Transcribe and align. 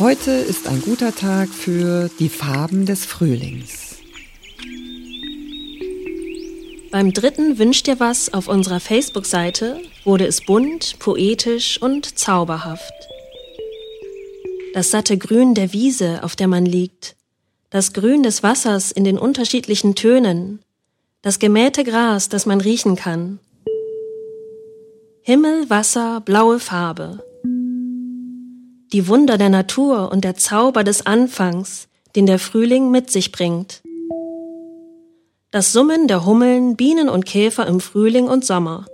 Heute 0.00 0.30
ist 0.30 0.68
ein 0.68 0.80
guter 0.80 1.12
Tag 1.12 1.48
für 1.48 2.08
die 2.20 2.28
Farben 2.28 2.86
des 2.86 3.04
Frühlings. 3.04 3.96
Beim 6.92 7.12
dritten 7.12 7.58
Wünsch 7.58 7.82
dir 7.82 7.98
was 7.98 8.32
auf 8.32 8.46
unserer 8.46 8.78
Facebook-Seite 8.78 9.80
wurde 10.04 10.24
es 10.24 10.40
bunt, 10.40 11.00
poetisch 11.00 11.82
und 11.82 12.16
zauberhaft. 12.16 12.92
Das 14.72 14.92
satte 14.92 15.18
Grün 15.18 15.54
der 15.54 15.72
Wiese, 15.72 16.22
auf 16.22 16.36
der 16.36 16.46
man 16.46 16.64
liegt, 16.64 17.16
das 17.70 17.92
Grün 17.92 18.22
des 18.22 18.44
Wassers 18.44 18.92
in 18.92 19.02
den 19.02 19.18
unterschiedlichen 19.18 19.96
Tönen, 19.96 20.60
das 21.22 21.40
gemähte 21.40 21.82
Gras, 21.82 22.28
das 22.28 22.46
man 22.46 22.60
riechen 22.60 22.94
kann. 22.94 23.40
Himmel, 25.22 25.68
Wasser, 25.68 26.20
blaue 26.20 26.60
Farbe 26.60 27.24
die 28.92 29.06
Wunder 29.08 29.38
der 29.38 29.50
Natur 29.50 30.10
und 30.10 30.24
der 30.24 30.36
Zauber 30.36 30.84
des 30.84 31.06
Anfangs, 31.06 31.88
den 32.16 32.26
der 32.26 32.38
Frühling 32.38 32.90
mit 32.90 33.10
sich 33.10 33.32
bringt. 33.32 33.82
Das 35.50 35.72
Summen 35.72 36.08
der 36.08 36.24
Hummeln, 36.24 36.76
Bienen 36.76 37.08
und 37.08 37.24
Käfer 37.24 37.66
im 37.66 37.80
Frühling 37.80 38.28
und 38.28 38.44
Sommer. 38.44 38.86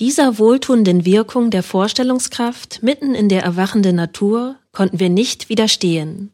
Dieser 0.00 0.38
wohltuenden 0.38 1.04
Wirkung 1.04 1.50
der 1.50 1.62
Vorstellungskraft 1.62 2.82
mitten 2.82 3.14
in 3.14 3.28
der 3.28 3.42
erwachenden 3.42 3.96
Natur 3.96 4.56
konnten 4.72 5.00
wir 5.00 5.10
nicht 5.10 5.48
widerstehen. 5.48 6.30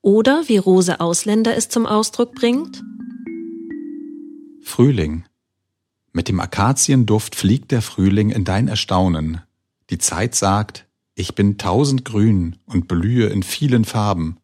Oder 0.00 0.44
wie 0.46 0.58
Rose 0.58 1.00
Ausländer 1.00 1.56
es 1.56 1.68
zum 1.68 1.86
Ausdruck 1.86 2.34
bringt? 2.34 2.82
Frühling. 4.62 5.24
Mit 6.12 6.28
dem 6.28 6.38
Akazienduft 6.38 7.34
fliegt 7.34 7.72
der 7.72 7.82
Frühling 7.82 8.30
in 8.30 8.44
dein 8.44 8.68
Erstaunen. 8.68 9.40
Die 9.90 9.98
Zeit 9.98 10.34
sagt, 10.34 10.83
ich 11.14 11.34
bin 11.34 11.58
tausendgrün 11.58 12.56
und 12.66 12.88
blühe 12.88 13.28
in 13.28 13.42
vielen 13.42 13.84
Farben. 13.84 14.38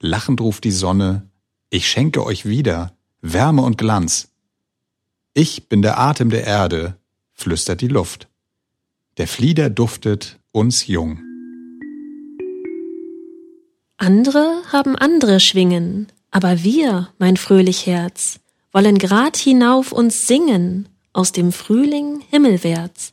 Lachend 0.00 0.40
ruft 0.40 0.64
die 0.64 0.70
Sonne, 0.72 1.28
ich 1.70 1.88
schenke 1.88 2.24
euch 2.24 2.46
wieder 2.46 2.96
Wärme 3.20 3.62
und 3.62 3.76
Glanz. 3.76 4.28
Ich 5.34 5.68
bin 5.68 5.82
der 5.82 5.98
Atem 5.98 6.30
der 6.30 6.44
Erde, 6.44 6.96
flüstert 7.32 7.80
die 7.80 7.88
Luft. 7.88 8.28
Der 9.16 9.26
Flieder 9.26 9.68
duftet 9.68 10.38
uns 10.52 10.86
jung. 10.86 11.20
Andere 13.98 14.62
haben 14.70 14.94
andere 14.94 15.40
Schwingen, 15.40 16.08
aber 16.30 16.62
wir, 16.62 17.08
mein 17.18 17.36
fröhlich 17.36 17.86
Herz, 17.86 18.40
wollen 18.72 18.98
grad 18.98 19.36
hinauf 19.36 19.90
uns 19.90 20.26
singen, 20.26 20.88
aus 21.14 21.32
dem 21.32 21.50
Frühling 21.50 22.22
himmelwärts. 22.30 23.12